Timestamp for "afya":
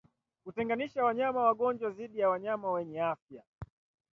3.01-3.43